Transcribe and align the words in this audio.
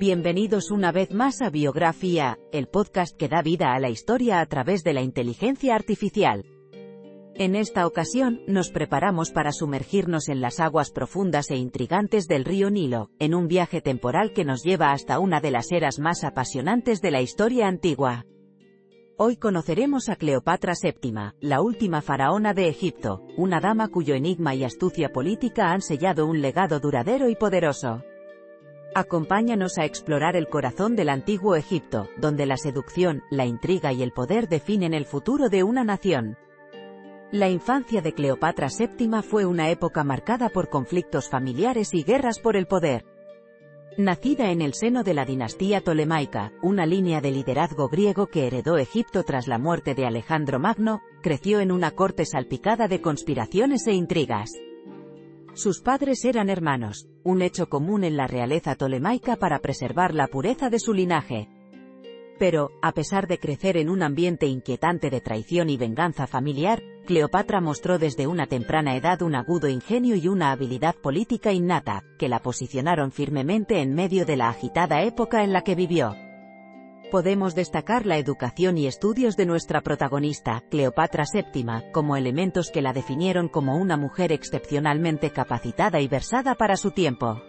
Bienvenidos 0.00 0.70
una 0.70 0.92
vez 0.92 1.12
más 1.12 1.42
a 1.42 1.50
Biografía, 1.50 2.38
el 2.52 2.68
podcast 2.68 3.14
que 3.14 3.28
da 3.28 3.42
vida 3.42 3.74
a 3.74 3.78
la 3.78 3.90
historia 3.90 4.40
a 4.40 4.46
través 4.46 4.82
de 4.82 4.94
la 4.94 5.02
inteligencia 5.02 5.74
artificial. 5.74 6.46
En 7.34 7.54
esta 7.54 7.86
ocasión, 7.86 8.40
nos 8.46 8.70
preparamos 8.70 9.30
para 9.30 9.52
sumergirnos 9.52 10.30
en 10.30 10.40
las 10.40 10.58
aguas 10.58 10.90
profundas 10.90 11.50
e 11.50 11.56
intrigantes 11.56 12.28
del 12.28 12.46
río 12.46 12.70
Nilo, 12.70 13.10
en 13.18 13.34
un 13.34 13.46
viaje 13.46 13.82
temporal 13.82 14.32
que 14.32 14.46
nos 14.46 14.62
lleva 14.62 14.92
hasta 14.92 15.18
una 15.18 15.42
de 15.42 15.50
las 15.50 15.70
eras 15.70 15.98
más 15.98 16.24
apasionantes 16.24 17.02
de 17.02 17.10
la 17.10 17.20
historia 17.20 17.68
antigua. 17.68 18.24
Hoy 19.18 19.36
conoceremos 19.36 20.08
a 20.08 20.16
Cleopatra 20.16 20.72
VII, 20.82 21.12
la 21.42 21.60
última 21.60 22.00
faraona 22.00 22.54
de 22.54 22.68
Egipto, 22.68 23.20
una 23.36 23.60
dama 23.60 23.88
cuyo 23.88 24.14
enigma 24.14 24.54
y 24.54 24.64
astucia 24.64 25.12
política 25.12 25.72
han 25.72 25.82
sellado 25.82 26.26
un 26.26 26.40
legado 26.40 26.80
duradero 26.80 27.28
y 27.28 27.36
poderoso. 27.36 28.02
Acompáñanos 28.94 29.78
a 29.78 29.84
explorar 29.84 30.34
el 30.34 30.48
corazón 30.48 30.96
del 30.96 31.10
antiguo 31.10 31.54
Egipto, 31.54 32.08
donde 32.16 32.44
la 32.44 32.56
seducción, 32.56 33.22
la 33.30 33.46
intriga 33.46 33.92
y 33.92 34.02
el 34.02 34.10
poder 34.10 34.48
definen 34.48 34.94
el 34.94 35.04
futuro 35.04 35.48
de 35.48 35.62
una 35.62 35.84
nación. 35.84 36.36
La 37.30 37.48
infancia 37.48 38.02
de 38.02 38.12
Cleopatra 38.12 38.66
VII 38.66 39.22
fue 39.22 39.46
una 39.46 39.70
época 39.70 40.02
marcada 40.02 40.48
por 40.48 40.68
conflictos 40.68 41.28
familiares 41.28 41.94
y 41.94 42.02
guerras 42.02 42.40
por 42.40 42.56
el 42.56 42.66
poder. 42.66 43.04
Nacida 43.96 44.50
en 44.50 44.60
el 44.60 44.74
seno 44.74 45.04
de 45.04 45.14
la 45.14 45.24
dinastía 45.24 45.80
tolemaica, 45.82 46.52
una 46.60 46.84
línea 46.84 47.20
de 47.20 47.30
liderazgo 47.30 47.88
griego 47.88 48.26
que 48.26 48.48
heredó 48.48 48.76
Egipto 48.76 49.22
tras 49.22 49.46
la 49.46 49.58
muerte 49.58 49.94
de 49.94 50.06
Alejandro 50.06 50.58
Magno, 50.58 51.00
creció 51.22 51.60
en 51.60 51.70
una 51.70 51.92
corte 51.92 52.24
salpicada 52.24 52.88
de 52.88 53.00
conspiraciones 53.00 53.86
e 53.86 53.92
intrigas. 53.92 54.50
Sus 55.54 55.80
padres 55.80 56.24
eran 56.24 56.48
hermanos, 56.48 57.08
un 57.24 57.42
hecho 57.42 57.68
común 57.68 58.04
en 58.04 58.16
la 58.16 58.26
realeza 58.26 58.76
tolemaica 58.76 59.36
para 59.36 59.58
preservar 59.58 60.14
la 60.14 60.28
pureza 60.28 60.70
de 60.70 60.78
su 60.78 60.94
linaje. 60.94 61.48
Pero, 62.38 62.70
a 62.80 62.92
pesar 62.92 63.26
de 63.26 63.38
crecer 63.38 63.76
en 63.76 63.90
un 63.90 64.02
ambiente 64.02 64.46
inquietante 64.46 65.10
de 65.10 65.20
traición 65.20 65.68
y 65.68 65.76
venganza 65.76 66.26
familiar, 66.26 66.82
Cleopatra 67.06 67.60
mostró 67.60 67.98
desde 67.98 68.26
una 68.26 68.46
temprana 68.46 68.96
edad 68.96 69.20
un 69.22 69.34
agudo 69.34 69.68
ingenio 69.68 70.16
y 70.16 70.28
una 70.28 70.52
habilidad 70.52 70.94
política 70.94 71.52
innata, 71.52 72.04
que 72.18 72.28
la 72.28 72.38
posicionaron 72.38 73.12
firmemente 73.12 73.80
en 73.80 73.94
medio 73.94 74.24
de 74.24 74.36
la 74.36 74.48
agitada 74.48 75.02
época 75.02 75.42
en 75.44 75.52
la 75.52 75.62
que 75.62 75.74
vivió 75.74 76.14
podemos 77.10 77.54
destacar 77.54 78.06
la 78.06 78.16
educación 78.16 78.78
y 78.78 78.86
estudios 78.86 79.36
de 79.36 79.44
nuestra 79.44 79.82
protagonista, 79.82 80.62
Cleopatra 80.70 81.24
VII, 81.30 81.90
como 81.92 82.16
elementos 82.16 82.70
que 82.70 82.80
la 82.80 82.92
definieron 82.92 83.48
como 83.48 83.76
una 83.76 83.96
mujer 83.96 84.32
excepcionalmente 84.32 85.30
capacitada 85.30 86.00
y 86.00 86.08
versada 86.08 86.54
para 86.54 86.76
su 86.76 86.92
tiempo. 86.92 87.42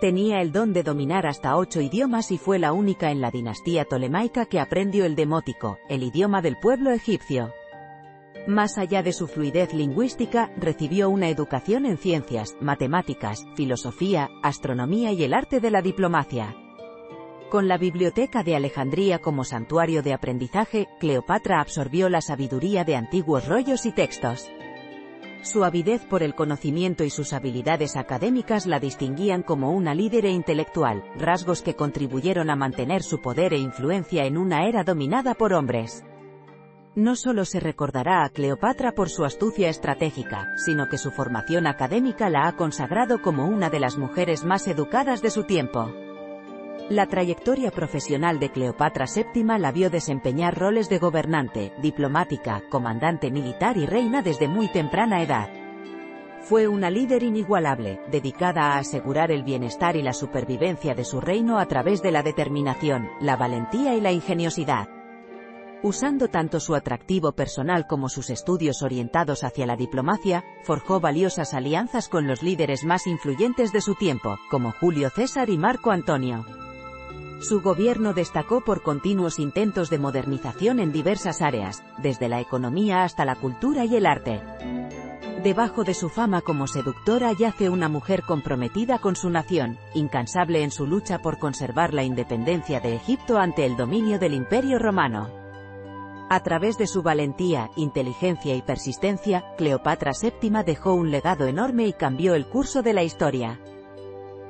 Tenía 0.00 0.40
el 0.40 0.50
don 0.50 0.72
de 0.72 0.82
dominar 0.82 1.26
hasta 1.26 1.56
ocho 1.56 1.80
idiomas 1.80 2.32
y 2.32 2.38
fue 2.38 2.58
la 2.58 2.72
única 2.72 3.12
en 3.12 3.20
la 3.20 3.30
dinastía 3.30 3.84
tolemaica 3.84 4.46
que 4.46 4.58
aprendió 4.58 5.04
el 5.04 5.14
demótico, 5.14 5.78
el 5.88 6.02
idioma 6.02 6.42
del 6.42 6.56
pueblo 6.56 6.90
egipcio. 6.90 7.52
Más 8.48 8.78
allá 8.78 9.04
de 9.04 9.12
su 9.12 9.28
fluidez 9.28 9.72
lingüística, 9.72 10.50
recibió 10.56 11.08
una 11.08 11.28
educación 11.28 11.86
en 11.86 11.98
ciencias, 11.98 12.56
matemáticas, 12.60 13.46
filosofía, 13.54 14.28
astronomía 14.42 15.12
y 15.12 15.22
el 15.22 15.34
arte 15.34 15.60
de 15.60 15.70
la 15.70 15.82
diplomacia. 15.82 16.56
Con 17.52 17.68
la 17.68 17.76
Biblioteca 17.76 18.42
de 18.42 18.56
Alejandría 18.56 19.18
como 19.18 19.44
santuario 19.44 20.02
de 20.02 20.14
aprendizaje, 20.14 20.88
Cleopatra 20.98 21.60
absorbió 21.60 22.08
la 22.08 22.22
sabiduría 22.22 22.82
de 22.84 22.96
antiguos 22.96 23.46
rollos 23.46 23.84
y 23.84 23.92
textos. 23.92 24.50
Su 25.42 25.62
avidez 25.62 26.02
por 26.06 26.22
el 26.22 26.34
conocimiento 26.34 27.04
y 27.04 27.10
sus 27.10 27.34
habilidades 27.34 27.96
académicas 27.96 28.64
la 28.64 28.80
distinguían 28.80 29.42
como 29.42 29.70
una 29.72 29.94
líder 29.94 30.24
e 30.24 30.30
intelectual, 30.30 31.04
rasgos 31.18 31.60
que 31.60 31.76
contribuyeron 31.76 32.48
a 32.48 32.56
mantener 32.56 33.02
su 33.02 33.20
poder 33.20 33.52
e 33.52 33.58
influencia 33.58 34.24
en 34.24 34.38
una 34.38 34.66
era 34.66 34.82
dominada 34.82 35.34
por 35.34 35.52
hombres. 35.52 36.06
No 36.94 37.16
solo 37.16 37.44
se 37.44 37.60
recordará 37.60 38.24
a 38.24 38.30
Cleopatra 38.30 38.92
por 38.92 39.10
su 39.10 39.26
astucia 39.26 39.68
estratégica, 39.68 40.56
sino 40.56 40.88
que 40.88 40.96
su 40.96 41.10
formación 41.10 41.66
académica 41.66 42.30
la 42.30 42.48
ha 42.48 42.56
consagrado 42.56 43.20
como 43.20 43.44
una 43.44 43.68
de 43.68 43.80
las 43.80 43.98
mujeres 43.98 44.42
más 44.42 44.66
educadas 44.68 45.20
de 45.20 45.28
su 45.28 45.44
tiempo. 45.44 45.92
La 46.90 47.06
trayectoria 47.06 47.70
profesional 47.70 48.38
de 48.38 48.50
Cleopatra 48.50 49.06
VII 49.06 49.44
la 49.58 49.72
vio 49.72 49.88
desempeñar 49.88 50.58
roles 50.58 50.88
de 50.88 50.98
gobernante, 50.98 51.72
diplomática, 51.80 52.62
comandante 52.68 53.30
militar 53.30 53.76
y 53.76 53.86
reina 53.86 54.20
desde 54.20 54.48
muy 54.48 54.68
temprana 54.68 55.22
edad. 55.22 55.48
Fue 56.40 56.66
una 56.66 56.90
líder 56.90 57.22
inigualable, 57.22 58.00
dedicada 58.10 58.72
a 58.72 58.78
asegurar 58.78 59.30
el 59.30 59.44
bienestar 59.44 59.96
y 59.96 60.02
la 60.02 60.12
supervivencia 60.12 60.94
de 60.94 61.04
su 61.04 61.20
reino 61.20 61.58
a 61.58 61.66
través 61.66 62.02
de 62.02 62.10
la 62.10 62.24
determinación, 62.24 63.08
la 63.20 63.36
valentía 63.36 63.94
y 63.94 64.00
la 64.00 64.10
ingeniosidad. 64.10 64.88
Usando 65.84 66.28
tanto 66.28 66.60
su 66.60 66.74
atractivo 66.74 67.32
personal 67.32 67.86
como 67.86 68.08
sus 68.08 68.28
estudios 68.28 68.82
orientados 68.82 69.44
hacia 69.44 69.66
la 69.66 69.76
diplomacia, 69.76 70.44
forjó 70.64 71.00
valiosas 71.00 71.54
alianzas 71.54 72.08
con 72.08 72.26
los 72.26 72.42
líderes 72.42 72.84
más 72.84 73.06
influyentes 73.06 73.72
de 73.72 73.80
su 73.80 73.94
tiempo, 73.94 74.36
como 74.50 74.72
Julio 74.72 75.10
César 75.10 75.48
y 75.48 75.58
Marco 75.58 75.90
Antonio. 75.90 76.44
Su 77.42 77.60
gobierno 77.60 78.14
destacó 78.14 78.60
por 78.60 78.82
continuos 78.82 79.40
intentos 79.40 79.90
de 79.90 79.98
modernización 79.98 80.78
en 80.78 80.92
diversas 80.92 81.42
áreas, 81.42 81.82
desde 81.98 82.28
la 82.28 82.40
economía 82.40 83.02
hasta 83.02 83.24
la 83.24 83.34
cultura 83.34 83.84
y 83.84 83.96
el 83.96 84.06
arte. 84.06 84.40
Debajo 85.42 85.82
de 85.82 85.92
su 85.92 86.08
fama 86.08 86.40
como 86.40 86.68
seductora 86.68 87.32
yace 87.32 87.68
una 87.68 87.88
mujer 87.88 88.22
comprometida 88.22 89.00
con 89.00 89.16
su 89.16 89.28
nación, 89.28 89.76
incansable 89.92 90.62
en 90.62 90.70
su 90.70 90.86
lucha 90.86 91.18
por 91.18 91.40
conservar 91.40 91.92
la 91.92 92.04
independencia 92.04 92.78
de 92.78 92.94
Egipto 92.94 93.38
ante 93.38 93.66
el 93.66 93.76
dominio 93.76 94.20
del 94.20 94.34
Imperio 94.34 94.78
Romano. 94.78 95.28
A 96.30 96.40
través 96.44 96.78
de 96.78 96.86
su 96.86 97.02
valentía, 97.02 97.70
inteligencia 97.74 98.54
y 98.54 98.62
persistencia, 98.62 99.44
Cleopatra 99.58 100.12
VII 100.12 100.62
dejó 100.64 100.94
un 100.94 101.10
legado 101.10 101.48
enorme 101.48 101.88
y 101.88 101.92
cambió 101.92 102.36
el 102.36 102.46
curso 102.46 102.82
de 102.82 102.92
la 102.92 103.02
historia. 103.02 103.58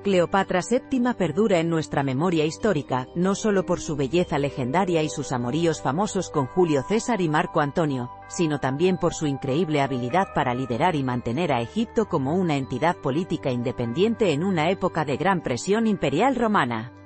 Cleopatra 0.02 0.60
VII 0.68 1.15
perdura 1.15 1.60
en 1.60 1.71
nuestra 1.71 2.03
memoria 2.03 2.44
histórica, 2.44 3.06
no 3.15 3.34
solo 3.34 3.65
por 3.65 3.80
su 3.80 3.94
belleza 3.94 4.38
legendaria 4.38 5.03
y 5.03 5.09
sus 5.09 5.30
amoríos 5.32 5.80
famosos 5.80 6.28
con 6.28 6.47
Julio 6.47 6.82
César 6.82 7.21
y 7.21 7.28
Marco 7.28 7.60
Antonio, 7.60 8.10
sino 8.28 8.59
también 8.59 8.98
por 8.98 9.15
su 9.15 9.27
increíble 9.27 9.80
habilidad 9.80 10.28
para 10.34 10.54
liderar 10.54 10.97
y 10.97 11.04
mantener 11.04 11.53
a 11.53 11.60
Egipto 11.60 12.06
como 12.09 12.34
una 12.34 12.56
entidad 12.56 12.97
política 12.97 13.50
independiente 13.50 14.32
en 14.32 14.42
una 14.42 14.71
época 14.71 15.04
de 15.04 15.16
gran 15.16 15.41
presión 15.41 15.86
imperial 15.86 16.34
romana. 16.34 17.02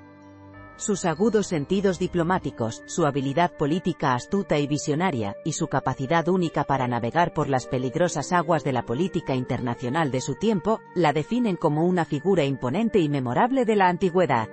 Sus 0.78 1.06
agudos 1.06 1.46
sentidos 1.46 1.98
diplomáticos, 1.98 2.82
su 2.84 3.06
habilidad 3.06 3.50
política 3.56 4.14
astuta 4.14 4.58
y 4.58 4.66
visionaria, 4.66 5.34
y 5.42 5.52
su 5.52 5.68
capacidad 5.68 6.28
única 6.28 6.64
para 6.64 6.86
navegar 6.86 7.32
por 7.32 7.48
las 7.48 7.66
peligrosas 7.66 8.30
aguas 8.30 8.62
de 8.62 8.74
la 8.74 8.84
política 8.84 9.34
internacional 9.34 10.10
de 10.10 10.20
su 10.20 10.34
tiempo, 10.34 10.80
la 10.94 11.14
definen 11.14 11.56
como 11.56 11.86
una 11.86 12.04
figura 12.04 12.44
imponente 12.44 12.98
y 12.98 13.08
memorable 13.08 13.64
de 13.64 13.76
la 13.76 13.88
antigüedad. 13.88 14.48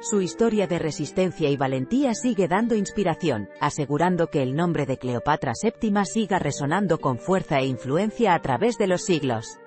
Su 0.00 0.20
historia 0.20 0.68
de 0.68 0.78
resistencia 0.78 1.50
y 1.50 1.56
valentía 1.56 2.14
sigue 2.14 2.46
dando 2.46 2.76
inspiración, 2.76 3.48
asegurando 3.60 4.28
que 4.28 4.40
el 4.40 4.54
nombre 4.54 4.86
de 4.86 4.98
Cleopatra 4.98 5.52
VII 5.60 6.04
siga 6.04 6.38
resonando 6.38 7.00
con 7.00 7.18
fuerza 7.18 7.58
e 7.58 7.66
influencia 7.66 8.34
a 8.34 8.40
través 8.40 8.78
de 8.78 8.86
los 8.86 9.02
siglos. 9.02 9.58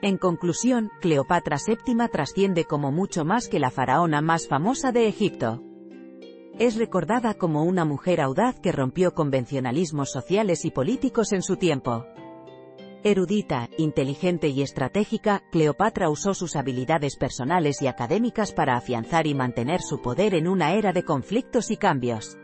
En 0.00 0.16
conclusión, 0.16 0.90
Cleopatra 1.00 1.56
VII 1.64 2.08
trasciende 2.12 2.64
como 2.64 2.92
mucho 2.92 3.24
más 3.24 3.48
que 3.48 3.58
la 3.58 3.70
faraona 3.70 4.20
más 4.20 4.46
famosa 4.46 4.92
de 4.92 5.08
Egipto. 5.08 5.60
Es 6.58 6.76
recordada 6.76 7.34
como 7.34 7.64
una 7.64 7.84
mujer 7.84 8.20
audaz 8.20 8.60
que 8.60 8.70
rompió 8.70 9.12
convencionalismos 9.14 10.12
sociales 10.12 10.64
y 10.64 10.70
políticos 10.70 11.32
en 11.32 11.42
su 11.42 11.56
tiempo. 11.56 12.04
Erudita, 13.02 13.68
inteligente 13.76 14.48
y 14.48 14.62
estratégica, 14.62 15.42
Cleopatra 15.50 16.10
usó 16.10 16.34
sus 16.34 16.54
habilidades 16.54 17.16
personales 17.16 17.82
y 17.82 17.88
académicas 17.88 18.52
para 18.52 18.76
afianzar 18.76 19.26
y 19.26 19.34
mantener 19.34 19.80
su 19.80 20.00
poder 20.00 20.34
en 20.34 20.46
una 20.46 20.74
era 20.74 20.92
de 20.92 21.04
conflictos 21.04 21.70
y 21.70 21.76
cambios. 21.76 22.36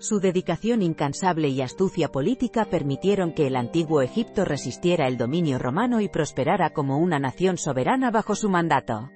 Su 0.00 0.18
dedicación 0.18 0.82
incansable 0.82 1.48
y 1.48 1.62
astucia 1.62 2.08
política 2.08 2.64
permitieron 2.64 3.32
que 3.32 3.46
el 3.46 3.54
antiguo 3.54 4.02
Egipto 4.02 4.44
resistiera 4.44 5.06
el 5.06 5.16
dominio 5.16 5.58
romano 5.58 6.00
y 6.00 6.08
prosperara 6.08 6.70
como 6.70 6.98
una 6.98 7.18
nación 7.18 7.58
soberana 7.58 8.10
bajo 8.10 8.34
su 8.34 8.48
mandato 8.48 9.10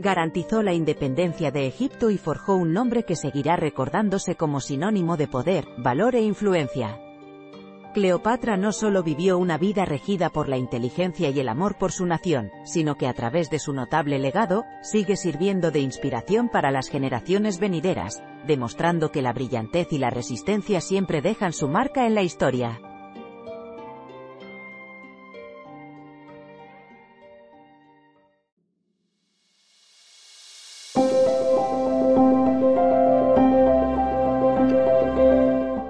garantizó 0.00 0.62
la 0.62 0.72
independencia 0.72 1.50
de 1.50 1.66
Egipto 1.66 2.08
y 2.10 2.16
forjó 2.16 2.54
un 2.54 2.72
nombre 2.72 3.04
que 3.04 3.16
seguirá 3.16 3.56
recordándose 3.56 4.34
como 4.34 4.60
sinónimo 4.60 5.18
de 5.18 5.28
poder, 5.28 5.66
valor 5.76 6.14
e 6.14 6.22
influencia. 6.22 6.98
Cleopatra 7.92 8.56
no 8.56 8.72
solo 8.72 9.02
vivió 9.02 9.38
una 9.38 9.58
vida 9.58 9.84
regida 9.84 10.30
por 10.30 10.48
la 10.48 10.56
inteligencia 10.56 11.30
y 11.30 11.40
el 11.40 11.48
amor 11.48 11.76
por 11.76 11.92
su 11.92 12.06
nación, 12.06 12.50
sino 12.64 12.96
que 12.96 13.06
a 13.06 13.14
través 13.14 13.50
de 13.50 13.58
su 13.58 13.72
notable 13.72 14.18
legado, 14.18 14.64
sigue 14.82 15.16
sirviendo 15.16 15.70
de 15.70 15.80
inspiración 15.80 16.48
para 16.48 16.70
las 16.70 16.88
generaciones 16.88 17.58
venideras, 17.58 18.22
demostrando 18.46 19.10
que 19.10 19.22
la 19.22 19.32
brillantez 19.32 19.92
y 19.92 19.98
la 19.98 20.10
resistencia 20.10 20.80
siempre 20.80 21.20
dejan 21.20 21.52
su 21.52 21.68
marca 21.68 22.06
en 22.06 22.14
la 22.14 22.22
historia. 22.22 22.80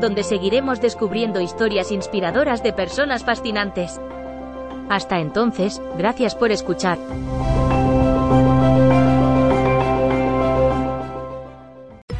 donde 0.00 0.22
seguiremos 0.22 0.80
descubriendo 0.80 1.40
historias 1.40 1.90
inspiradoras 1.92 2.62
de 2.62 2.72
personas 2.72 3.24
fascinantes. 3.24 4.00
Hasta 4.88 5.20
entonces, 5.20 5.80
gracias 5.96 6.34
por 6.34 6.52
escuchar. 6.52 6.98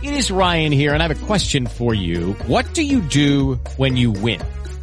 It 0.02 0.12
is 0.12 0.30
Ryan 0.30 0.72
here 0.72 0.92
and 0.92 1.02
I 1.02 1.08
have 1.08 1.22
a 1.22 1.26
question 1.26 1.66
for 1.66 1.94
you. 1.94 2.34
What 2.46 2.64
do 2.74 2.82
you 2.82 3.00
do 3.00 3.58
when 3.76 3.96
you 3.96 4.12
win? 4.12 4.40